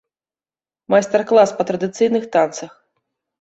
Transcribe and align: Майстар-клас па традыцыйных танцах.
Майстар-клас 0.93 1.53
па 1.59 1.67
традыцыйных 1.71 2.27
танцах. 2.39 2.71